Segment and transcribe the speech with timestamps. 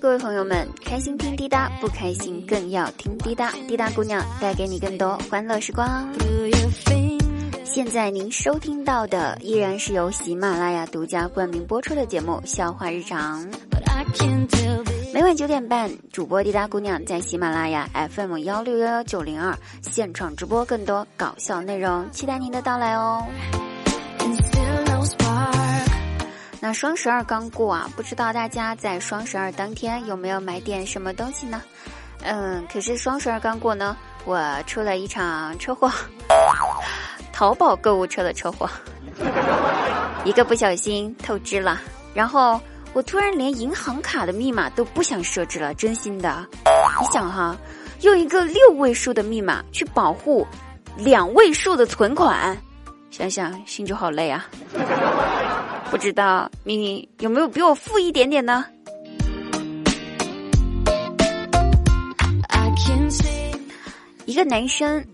[0.00, 3.52] 各位朋友们，开心听滴答，不开心更要听滴答。
[3.68, 6.08] 滴答姑娘带给你更多欢乐时光。
[7.64, 13.48] 现在您收听到的依然是由喜马拉雅独家冠名播出的节目《笑话日常》。
[15.12, 23.24] 每晚九点半，主播滴答姑娘在喜马拉雅 FM 幺六幺幺九零二现场直播更多搞笑内容，期待您的到来哦。
[26.64, 31.60] 那双十二刚过啊，不知道大家在双十二当天有没有买点什么东西呢？
[32.22, 35.92] 嗯，可是双十二刚过呢，我出了一场车祸，
[37.34, 38.66] 淘宝购物车的车祸，
[40.24, 41.82] 一个不小心透支了，
[42.14, 42.58] 然后
[42.94, 46.46] 我突然连银行卡的密码都不想设置了，真心的。
[46.98, 47.54] 你想哈，
[48.00, 50.46] 用一个六位数的密码去保护
[50.96, 52.56] 两位数的存款，
[53.16, 54.44] 想想心就好累啊。
[55.88, 58.66] 不知道你有没有比我富一点点呢？
[64.26, 65.04] 一个男生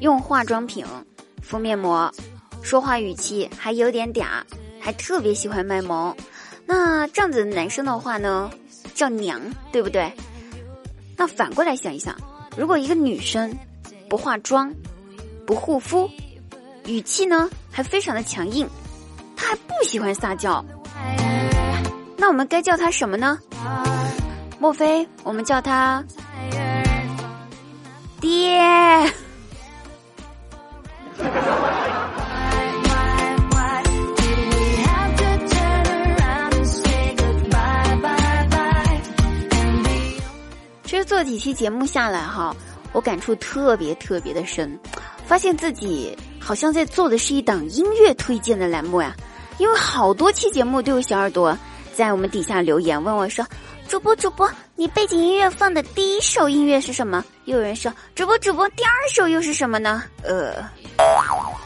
[0.00, 0.84] 用化妆品、
[1.40, 2.12] 敷面膜，
[2.62, 4.24] 说话语气还有点嗲，
[4.80, 6.12] 还特别喜欢卖萌。
[6.66, 8.50] 那这样子的男生的话呢，
[8.92, 10.10] 叫娘，对不对？
[11.16, 12.16] 那反过来想一想，
[12.56, 13.56] 如果一个女生
[14.08, 14.74] 不化妆、
[15.46, 16.10] 不护肤，
[16.86, 18.68] 语气呢还非常的强硬。
[19.36, 20.64] 他还不喜欢撒娇，
[22.16, 23.38] 那我们该叫他什么呢？
[24.58, 26.02] 莫非我们叫他
[28.18, 28.58] 爹？
[40.84, 42.56] 其实做几期节目下来哈，
[42.92, 44.78] 我感触特别特别的深，
[45.26, 46.16] 发现自己
[46.46, 49.12] 好像在做的是一档音乐推荐的栏目呀。
[49.58, 51.58] 因为好多期节目都有小耳朵
[51.92, 53.44] 在我们底下留言问我说
[53.88, 60.54] ：“主播主播，你背景音乐放的第一首音乐是什么？”又有人说：“主播主播，第二首又是什么呢？”呃，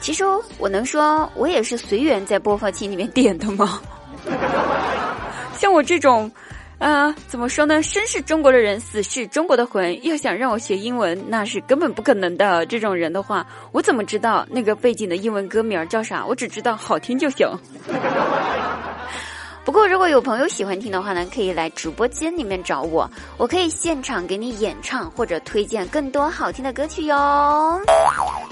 [0.00, 0.24] 其实
[0.58, 3.80] 我能说我也是随缘在播放器里面点的吗？
[5.58, 6.30] 像我这种。
[6.78, 7.82] 啊，怎么说呢？
[7.82, 10.04] 生是中国的人，死是中国的魂。
[10.04, 12.64] 要想让我学英文，那是根本不可能的。
[12.66, 16.24] 这种人的话，我怎么知道那个背景的英文歌名叫啥？
[16.24, 17.48] 我只知道好听就行。
[19.64, 27.80] 不过，如果有朋友喜欢听的话呢，可以来直播间里面找我，我可以现场给你演唱或者推荐更多好听的歌曲哟。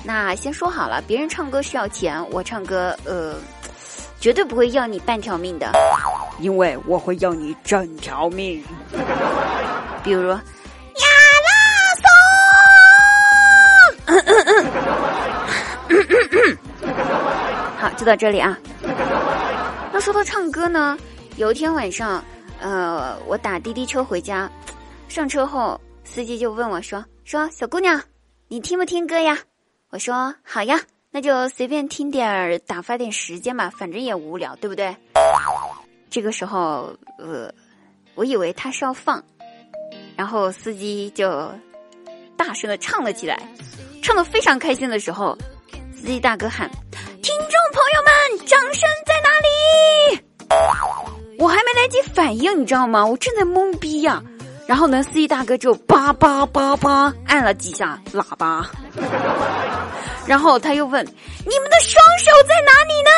[0.05, 3.37] 那先说好了，别人唱歌需要钱，我唱歌呃。
[4.19, 5.71] 绝对不会要你半条命的，
[6.39, 8.63] 因为我会要你整条命。
[10.03, 10.39] 比如，亚
[11.47, 11.59] 拉
[11.97, 12.07] 松。
[17.79, 18.59] 好，就到这里啊。
[19.93, 20.97] 那说到唱歌呢，
[21.37, 22.23] 有一天晚上，
[22.61, 24.51] 呃，我打滴滴车回家，
[25.09, 28.01] 上车后，司机就问我说：“说小姑娘，
[28.49, 29.39] 你听不听歌呀？”
[29.91, 30.81] 我说：“好呀。”
[31.11, 34.95] 那就随便听点儿，打发点时间吧，反正也无聊，对不对？
[36.11, 37.53] 这个时候，呃，
[38.15, 39.23] 我以为他是要放，
[40.17, 41.51] 然后司机就
[42.37, 43.39] 大声的唱了起来，
[44.03, 45.37] 唱的非常开心的时候，
[45.95, 46.71] 司机大哥喊
[47.23, 48.03] ：“听众朋友
[48.39, 49.49] 们，掌声在哪里？”
[51.39, 53.05] 我还没来及反应，你知道吗？
[53.05, 54.23] 我正在懵逼呀。
[54.67, 58.69] 然后呢，司机大哥就叭叭叭叭按了几下喇叭。
[60.27, 61.05] 然后他又问
[61.47, 63.11] ：“你们的双手在哪里呢？”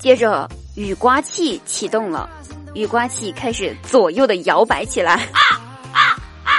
[0.00, 0.48] 接着
[0.80, 2.26] 雨刮器启动了，
[2.72, 5.12] 雨刮器开始左右的摇摆起来。
[5.12, 5.60] 啊
[5.92, 6.50] 啊啊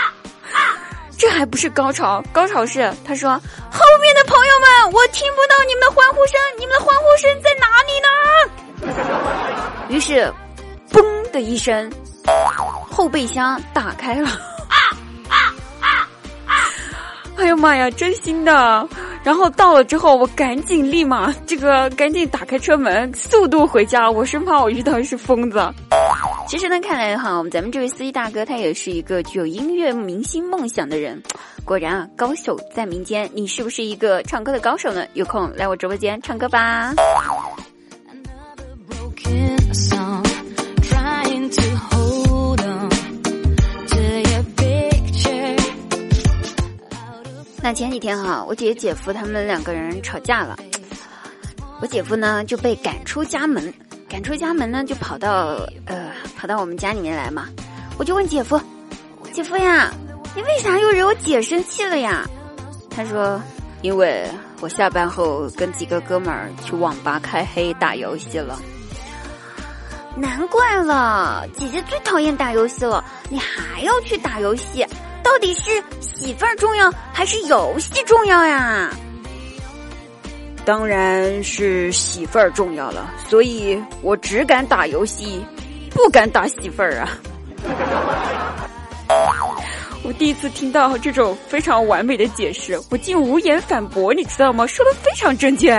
[0.54, 0.78] 啊！
[1.18, 3.32] 这还不是高潮，高潮是他说
[3.72, 9.28] ：“后面的朋友们，我听不到你们的欢呼声，你们的欢呼声在哪里呢？”
[9.90, 10.32] 于是，
[10.92, 11.92] 嘣的一声，
[12.92, 14.30] 后备箱打开了。
[17.41, 18.88] 哎呀妈呀，真心的！
[19.23, 24.09] 然后到了之后，我赶紧立马这个赶紧打开车门，速度回家。
[24.09, 25.59] 我生怕我遇到是疯子。
[26.47, 31.20] 其实呢，看来哈，我们咱们这位司机大哥他也是一个具有音乐明星梦想的人。
[31.66, 33.28] 果然啊，高手在民间。
[33.34, 35.03] 你是不是一个唱歌的高手呢？
[35.14, 36.94] 有空来我直播间唱歌吧。
[47.73, 50.58] 前几天哈，我姐姐姐夫他们两个人吵架了，
[51.82, 53.73] 我姐夫呢就被赶出家门，
[54.09, 57.47] 赶出家门呢就跑到呃跑到我们家里面来嘛，
[57.97, 58.59] 我就问姐夫，
[59.32, 59.91] 姐夫呀，
[60.35, 62.28] 你为啥又惹我姐生气了呀？
[62.90, 63.41] 他说，
[63.82, 64.26] 因为
[64.59, 68.59] 我下班后跟几个哥们儿去网吧开黑打游戏了。
[70.18, 74.85] 难怪了，姐姐最讨厌打游戏了，你还要去打游戏？
[75.32, 75.62] 到底是
[76.02, 78.90] 媳妇儿重要还是游戏重要呀？
[80.66, 85.42] 当然是媳妇儿重要了，所以我只敢打游戏，
[85.92, 87.18] 不敢打媳妇儿啊！
[90.04, 94.68] 我第一次听到这种非常完美的解释，我竟无言反驳，你知道吗？
[94.68, 95.74] 说的非常正确。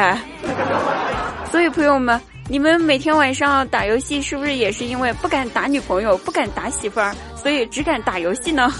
[1.53, 2.19] 所以朋友们，
[2.49, 8.73] 你们每天晚上打游戏是不是也是因为不敢打女朋友，不敢打媳妇儿，所以只敢打游戏呢？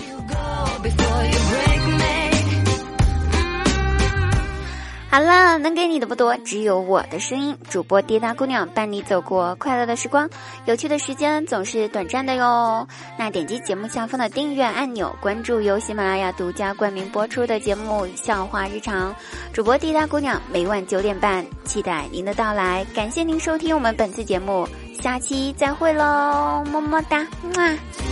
[5.13, 7.55] 好了，能给你的不多，只有我的声音。
[7.69, 10.27] 主播滴答姑娘伴你走过快乐的时光，
[10.65, 12.89] 有趣的时间总是短暂的哟。
[13.19, 19.13] 那点击节目下方的订阅按钮，关注由喜马拉雅独家冠名播出的节目《笑话日常》。
[19.53, 22.83] 主播滴答姑娘每晚九点半，期待您的到来。
[22.95, 24.67] 感谢您收听我们本次节目，
[24.99, 27.19] 下期再会喽，么么哒，
[27.55, 28.12] 么。